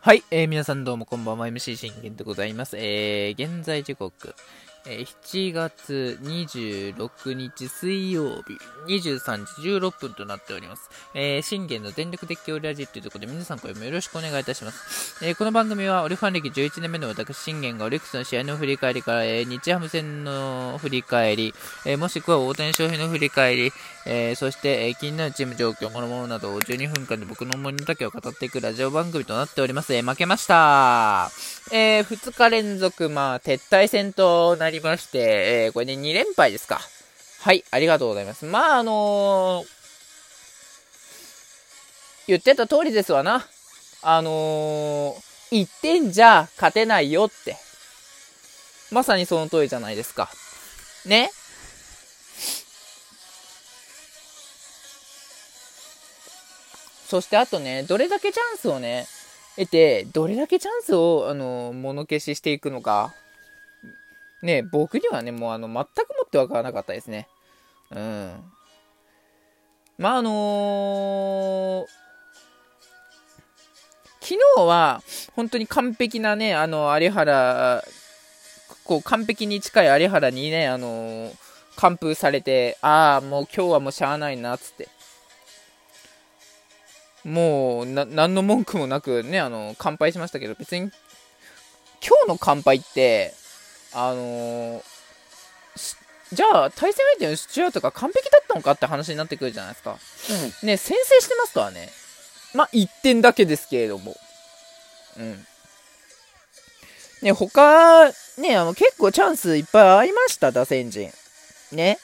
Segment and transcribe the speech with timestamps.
[0.00, 2.76] はい、えー、皆さんどうもこんばんは、MC 信玄でございます。
[2.76, 4.34] えー、現在時刻、
[4.86, 10.90] えー、7月26日水曜日、23時16分となっております。
[11.14, 15.24] えー、信玄の全力的強ラジというところで皆さんこれもよろしくお願いいたします。
[15.24, 21.54] えー、この番組はオリファン歴11年目の私信玄がオリックスの試合の振り返りから、えー、日ハム戦の振り返り、
[21.86, 23.72] えー、もしくは大谷翔平の振り返り、
[24.06, 29.94] えー、そして、えー、気になるチーム状況、ものものなどを12分間で僕の思いの丈を語っていくラジオ番組となっております。
[29.94, 31.30] えー、負けました。
[31.72, 35.18] えー、2日連続、まあ、撤退戦となりまして、
[35.66, 36.80] えー、これで、2連敗ですか。
[37.40, 38.44] はい、ありがとうございます。
[38.46, 39.66] まあ、あのー、
[42.28, 43.46] 言ってた通りですわな。
[44.02, 47.56] あのー、1点じゃ勝てないよって。
[48.90, 50.30] まさにその通りじゃないですか。
[51.04, 51.30] ね
[57.08, 59.06] そしてあとね、どれだけチャンスをね、
[59.56, 63.14] 得て、どれだけチャンスを、あの、物消ししていくのか。
[64.44, 65.78] ね、僕にはね、もうあの、全く
[66.10, 67.28] もってわからなかったですね。
[67.90, 68.44] うん。
[69.96, 71.86] まあ、あのー、
[74.20, 75.02] 昨日は、
[75.34, 77.82] 本当に完璧なね、あの、有原、
[78.84, 81.34] こう、完璧に近い有原にね、あのー、
[81.76, 84.88] 完封されて、ああ、もう今日はもうしゃあないな、つって。
[87.24, 90.90] もう、な、何の文句もなくね、あの、乾杯しましたけど、別に、
[92.06, 93.32] 今日の乾杯って、
[93.94, 94.82] あのー、
[96.32, 99.98] じゃあ、対戦相手のスチュアートが完璧だったのかって話になってくるじゃないですか。
[100.62, 101.90] うん、ね、先制してますからね。
[102.54, 104.16] まあ、1点だけですけれども。
[105.18, 105.46] うん。
[107.22, 111.12] ね、他、ね、あの、結構チャンスいっぱいありました、打線陣。
[111.72, 111.98] ね。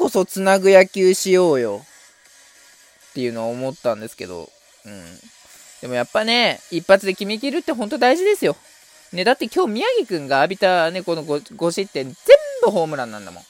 [0.00, 1.82] こそつなぐ野球しようよ。
[3.10, 4.48] っていうのは思ったんですけど。
[4.86, 5.04] うん。
[5.80, 8.56] でもやっぱね、一発で決めきるって本当大事ですよ。
[9.12, 12.16] ね、だって今日宮城くんが浴びたね、この 5, 5失点、全
[12.62, 13.42] 部ホームランなんだもん。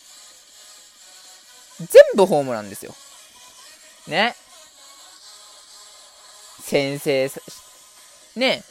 [1.80, 2.94] 全部ホームランですよ。
[4.06, 4.34] ね。
[6.62, 7.30] 先生、
[8.36, 8.62] ね。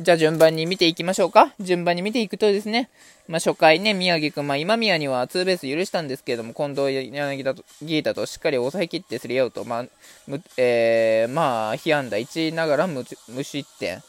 [0.00, 1.52] じゃあ順番に見ていきましょうか。
[1.58, 2.88] 順番に見ていくとですね、
[3.26, 9.84] まあ、初回ね、宮城くん、まあ、今宮にはツーベース許したんですけれども、近藤柳田とギータとしっかり抑えきってスリーアウト、まあ、
[10.28, 13.04] むえー、まあ、被安打1ながら無
[13.42, 14.00] 失点。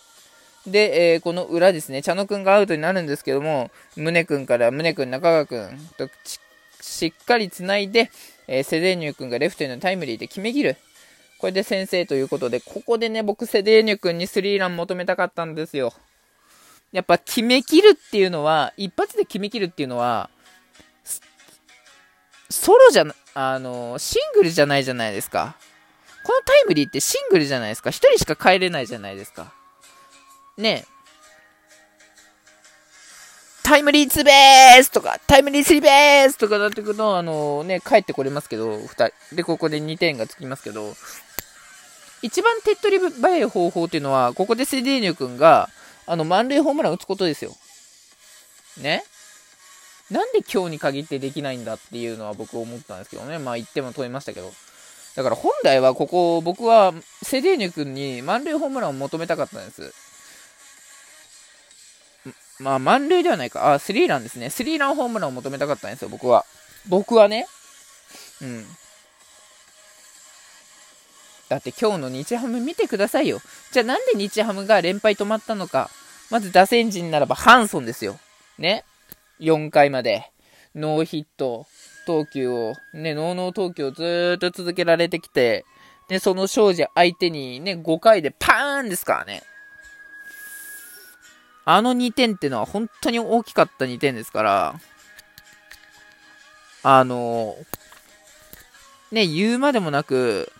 [0.68, 6.08] で、えー、この裏ですね、茶野くんがアウトになるんですけども、宗くんから宗くん、中川くんと
[6.82, 8.12] しっかり繋いで、
[8.48, 10.78] えー、セデーニュくんがレフトへのタイムリーで決めきる。
[11.40, 15.94] これで先制ということで、ここでね、僕、セデーニュ君にスリーラン求めたかったんですよ。
[16.92, 20.30] やっぱ決めきるっていうのは、一発で決めきるっていうのは、
[22.50, 23.06] ソロじゃ、
[23.36, 25.56] あの、シングルじゃないじゃないですか。
[26.26, 27.90] このタイムリーってシングルじゃないですか。
[27.90, 29.54] 一人しか帰れないじゃないですか。
[30.58, 31.00] ねえ
[33.70, 39.36] タイムリーツーベースとか、タイムリースリーベースとかなってくると、あのね、帰ってこれますけど、2人。
[39.36, 40.96] で、ここで2点がつきますけど、
[42.22, 45.70] 一番手っ取り早い方法っていうのは、ここでセデーニョ君が、
[46.06, 47.56] あの、満塁ホームラン打つことですよ。
[48.78, 49.04] ね？
[50.10, 53.38] なんで今日に限ってできないんだっていうのは僕思ったんですけどね。
[53.38, 54.52] まあ言っても問いましたけど。
[55.16, 59.94] だから本来はここ、僕はセデーニュ君に満塁ホームランを求めたかったんです。
[62.60, 63.74] まあ満塁ではないか。
[63.74, 64.50] あ、スリーランですね。
[64.50, 66.46] スリーランホームランを求めたかったんですよ、僕は。
[66.88, 67.48] 僕はね。
[68.42, 68.66] うん。
[71.50, 73.40] だって今日の日ハム見てくださいよ。
[73.72, 75.90] じゃあなんで日ハムが連敗止まったのか。
[76.30, 78.20] まず打線陣ならばハンソンですよ。
[78.60, 78.86] ね。
[79.40, 80.32] 4回まで
[80.76, 81.66] ノーヒット
[82.06, 85.66] 投球を、ね、ノーノー投球をずーっと続けられてきて、
[86.08, 89.44] で、その庄司相手にね、5回でパーンですからね。
[91.66, 94.76] あの2点ってのは本当に大きかった2点ですから、
[96.84, 97.56] あの、
[99.12, 100.52] ね、言うまでもなく、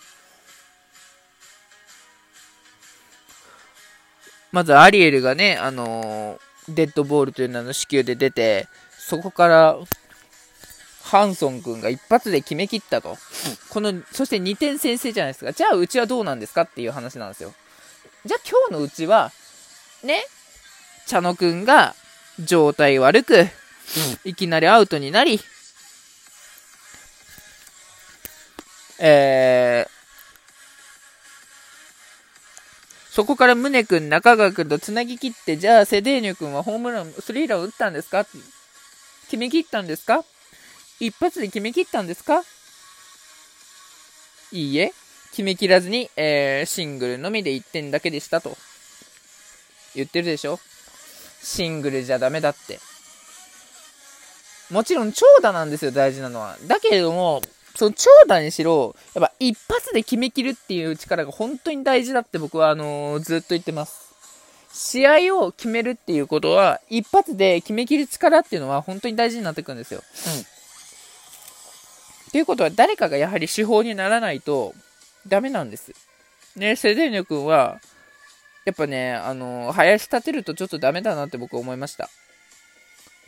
[4.52, 8.68] まずアリエルがね、あのー、デッドボールという名の支給で出て、
[8.98, 9.78] そこから、
[11.04, 13.18] ハンソン君が一発で決めきったと。
[13.70, 15.54] この、そして2点先制じゃないですか。
[15.54, 17.54] じゃあうちはどうなんですかっていう話なんですよ。
[18.26, 19.32] じゃあ今日のうちは、
[20.04, 20.24] ね、
[21.08, 21.96] 茶野くんが
[22.40, 23.48] 状態悪く、
[24.24, 25.40] いきなりアウトになり、
[29.00, 29.88] え
[33.12, 38.26] そこから宗君、中川君と繋ぎ切って、じゃあセデーニョ君はホームラン、スリーラン打ったんですか？
[39.26, 40.24] 決め切ったんですか？
[41.00, 42.44] 一発で決め切ったんですか？
[44.52, 44.94] いいえ、
[45.32, 48.56] 決めきらずに、えー、シングルのみで1点だけでしたと。
[49.96, 50.60] 言ってるでしょ？
[51.42, 52.80] シングルじゃダメだって。
[54.72, 56.58] もちろん長打なんですよ、大事なのは。
[56.68, 57.42] だけれども、
[57.80, 64.14] その長打にしろ、やっぱ一発で決めきるっていう力が本当に大事だって僕はあのー、ずっと言ってます。
[64.74, 70.02] 試合を決めるっていうことは、一発で決めきる力っていうのは本当に大事になってくるんですよ。
[70.02, 70.42] うん。
[70.42, 70.46] っ
[72.34, 74.74] ていうことは誰かがやはり手法にならないと
[75.26, 75.94] ダメなんです。
[76.58, 77.80] ね、セデーニョ君は、
[78.66, 82.10] やっぱね、あのー、林立てるとちょっとダメだなって僕思いました。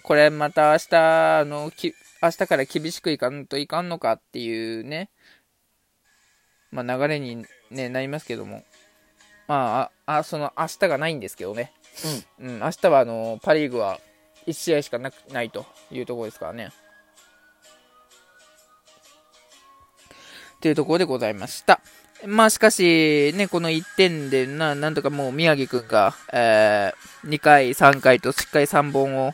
[0.04, 5.10] これまた明日、あの、き、明日から厳しくいかんといかんのかっていうね、
[6.72, 8.64] まあ流れに、ね、なりますけども。
[9.48, 11.74] まあ、あ、その明日がないんですけどね。
[12.40, 12.48] うん。
[12.48, 14.00] うん、明日はあの、パリーグは
[14.48, 16.72] 1試合しかなくないというところですからね。
[20.62, 21.82] というところでございました。
[22.26, 29.34] まあしかし、ね、この1点でな、なんとかもう宮城くんが、えー、2回、3回としっかり3本を、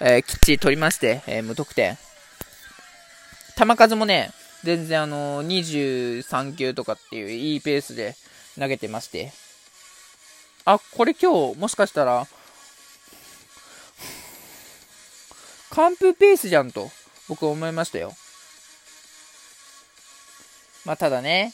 [0.00, 1.96] えー、きっちり取りまして、えー、無得点。
[3.60, 4.30] 球数もね、
[4.64, 8.16] 全然あの、23球とかっていういいペースで
[8.58, 9.32] 投げてまして。
[10.64, 12.26] あ、これ今日、もしかしたら、
[15.70, 16.90] 完封ペースじゃんと、
[17.28, 18.12] 僕は思いましたよ。
[20.86, 21.52] まあ、ただね、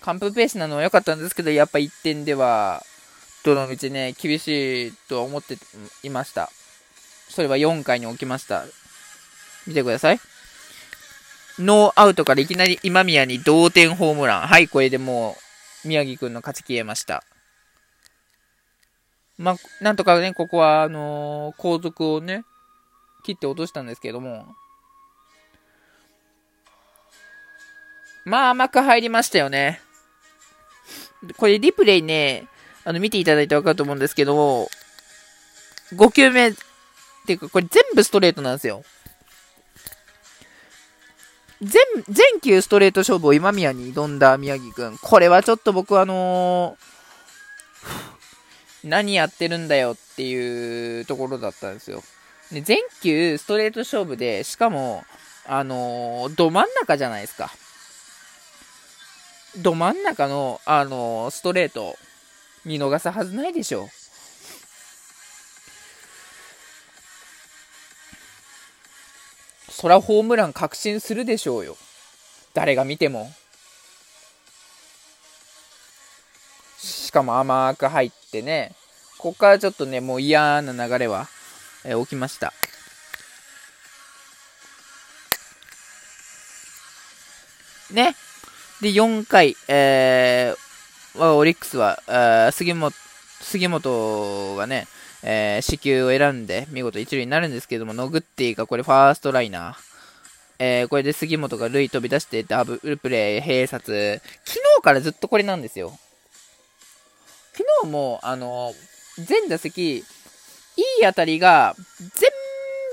[0.00, 2.84] 完封ペースなのは良かったんですけど、やっぱ1点では、
[3.44, 5.56] どの道ね、厳しいとは思って
[6.02, 6.50] いました。
[7.28, 8.64] それは4回に起きました。
[9.68, 10.31] 見てください。
[11.62, 14.40] ノーアウトからいきなり今宮に同点ホームラン。
[14.46, 15.36] はい、これでも
[15.84, 17.24] う、宮城くんの勝ち消えました。
[19.38, 22.44] まあ、なんとかね、ここは、あのー、後続をね、
[23.24, 24.46] 切って落としたんですけども、
[28.24, 29.80] まあ、甘く入りましたよね。
[31.36, 32.46] これ、リプレイね、
[32.84, 34.68] あの、見ていただいてわかると思うんですけど、
[35.94, 36.54] 5球目、っ
[37.26, 38.84] ていうか、これ全部ストレートなんですよ。
[41.62, 44.98] 全、全球ストレート勝負を今宮に挑んだ宮城くん。
[44.98, 52.02] これはちょっと僕あのー、何やってるんだよっていうところだったんですよ。
[52.50, 55.04] で、全球ストレート勝負で、しかも、
[55.46, 57.50] あのー、ど真ん中じゃないですか。
[59.58, 61.96] ど真ん中の、あのー、ストレート、
[62.64, 63.88] 見逃すはずないでしょ。
[69.82, 71.76] そらホームラン確信するでしょうよ。
[72.54, 73.32] 誰が見ても。
[76.78, 78.76] しかも甘く入ってね。
[79.18, 81.26] ここからちょっとね、もう嫌な流れは、
[81.82, 82.52] えー、起きました。
[87.90, 88.14] ね。
[88.82, 92.94] で、4回、えー、オリックスは、杉本、
[93.40, 94.86] 杉本がね、
[95.22, 99.92] えー、死球を選んで見事一塁になるんですけども、ノグッティがこれファーストライナー。
[100.58, 104.20] えー、これで杉本が塁飛び出してダブルプレー、併殺。
[104.44, 105.98] 昨日からずっとこれなんですよ。
[107.52, 108.74] 昨日も、あの、
[109.18, 110.04] 全打席、いい
[111.02, 112.30] 当たりが全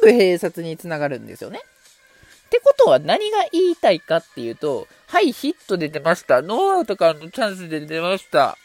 [0.02, 1.60] 部併殺につながるんですよね。
[1.60, 6.42] ってことは何が言いたいかっていうと、はい、ヒットで出ました。
[6.42, 8.58] ノーアウトからのチャンスで出ました。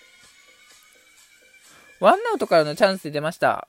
[2.05, 3.67] ワンアウトからのチャンスで出ました。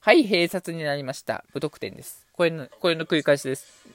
[0.00, 1.42] はい、閉殺になりました。
[1.54, 2.26] 無得点です。
[2.34, 3.86] これの、これの繰り返しです。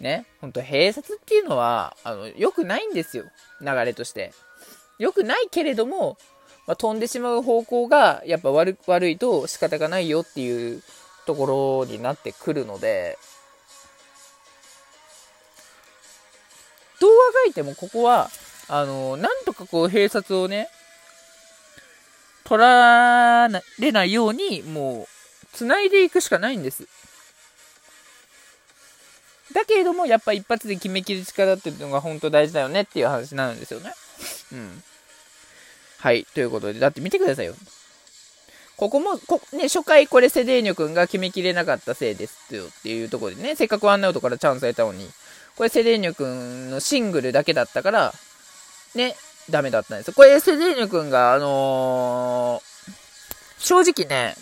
[0.00, 3.22] ね、ほんと、閉殺っていうのは、あの、良くないんですよ。
[3.60, 4.32] 流れとして。
[4.98, 6.18] 良くないけれども、
[6.66, 10.82] まあ、飛んでしまう方向が、やっぱ悪悪いと仕方がないよっていう
[11.24, 13.16] ところになってくるので、
[17.00, 18.30] どうあがいてもここは、
[18.68, 20.68] あの、なんとかこう、閉殺をね、
[22.44, 26.86] 取られないように、もう、繋いでいくしかないんです。
[29.52, 33.92] だけれども、やっぱ一発で決めきる力っていうのが本当大事だよねっていう話なんですよね。
[34.52, 34.82] うん。
[35.98, 36.24] はい。
[36.34, 37.54] ということで、だって見てくださいよ。
[38.76, 45.10] ここも、こね、初回これセデーニョ君が決めきれなかったせいですよっていうところでね、せっかくワンアウトからチャンス得たのに、
[45.58, 48.14] これセデーニョ君のシングルだけだったから、
[48.94, 49.16] ね、
[49.50, 50.14] ダメだったんですよ。
[50.14, 52.88] これセデーニョ君が、あのー、
[53.58, 54.36] 正直ね、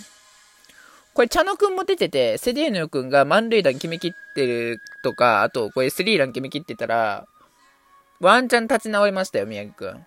[1.14, 7.26] これ、茶野くんも出てて、セデーニョ君が満塁弾決めきってるとか、あと、これスリーラン決めきってたら、
[8.20, 10.04] ワンチャン立ち直りましたよ、宮城くん。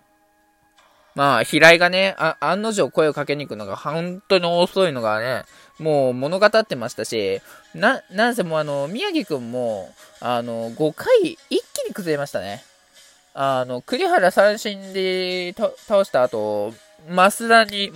[1.14, 5.44] まあ、平井がね、案の定声をかけに行くのが本当に遅いのがね、
[5.78, 7.40] もう物語ってましたし、
[7.74, 12.62] な、なんせもうあの、宮城くんも、あの、5回一気に崩れましたね。
[13.34, 16.74] あの、栗原三振で倒した後、
[17.08, 17.92] 増田に、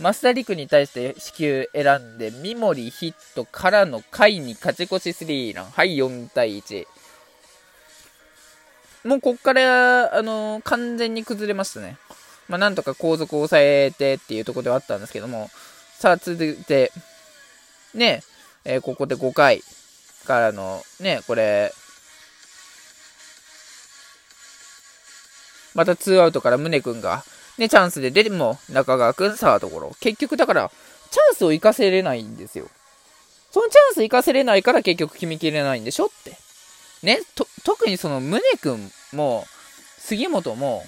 [0.00, 5.70] 増田陸に対して死球選んで、三森ヒットからの回に勝ち越しスリーラン。
[5.70, 6.86] はい、4対1。
[9.04, 11.96] もうこっから、あの完全に崩れましたね。
[12.48, 15.50] まあ、なんとか後続を抑えてっていうところではあったんですけども、
[15.98, 16.92] さあ、続いて、
[17.94, 18.22] ね、
[18.64, 19.62] えー、ここで5回
[20.26, 21.72] からの、ね、これ、
[25.74, 27.24] また2アウトから宗君が、
[27.58, 29.92] ね、チャンスで出ても、中川君サードゴロ。
[30.00, 30.70] 結局だから、
[31.10, 32.68] チャンスを生かせれないんですよ。
[33.50, 36.36] そのチャンス生かせれないから結局決めきれないんでしょって。
[37.04, 39.46] ね、と、特にその宗君も、
[39.98, 40.84] 杉本も、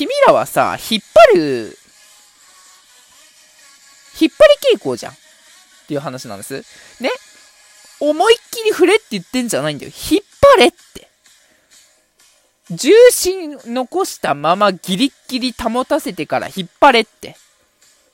[0.00, 1.02] 君らはさ、引っ
[1.34, 1.78] 張る、
[4.18, 5.12] 引っ張り傾向じゃん。
[5.12, 5.16] っ
[5.88, 6.64] ていう話なんです。
[7.02, 7.10] ね？
[8.00, 9.92] 思いっきり振れって言ってんじゃないんだよ。
[9.92, 10.22] 引っ
[10.56, 11.06] 張れって。
[12.70, 17.36] 重心残したままギリッギリ保たせてから引っ張れって。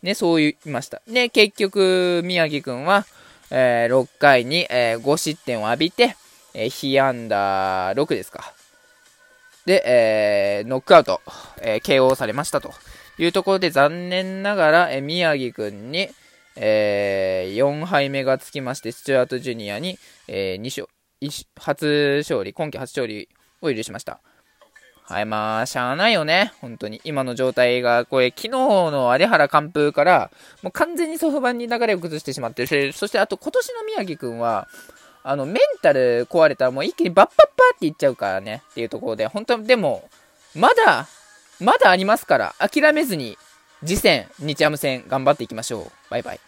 [0.03, 1.01] ね、そう言いました。
[1.07, 3.07] ね、結局、宮城くんは、
[3.51, 6.17] えー、6回に、えー、5失点を浴びて、
[6.53, 8.56] えー、被安打6ですか。
[9.67, 11.21] で、えー、ノックアウト、
[11.61, 12.73] えー、KO されましたと
[13.19, 16.09] いうところで残念ながら、えー、宮城くんに、
[16.55, 20.87] えー、4敗目がつきまして、スチュアートジュニアに、えー、2
[21.21, 23.29] 勝、初勝利、今季初勝利
[23.61, 24.21] を許しました。
[25.09, 26.53] はい、まあ、しゃあないよね。
[26.61, 27.01] 本当に。
[27.05, 30.31] 今の状態が、これ、昨日の有原完封から、
[30.63, 34.67] もう完全にソフトバンに流れを崩してしまってるそしてあと今年の宮城くんは、
[35.29, 38.63] あの、メンタル壊れたらもう一気にバッパッパーっていっちゃうからね。
[38.71, 40.09] っていうところで、本当でも、
[40.55, 41.09] まだ、
[41.59, 43.37] まだありますから、諦めずに、
[43.85, 45.91] 次戦、日ハム戦、頑張っていきましょう。
[46.11, 46.46] バイバイ。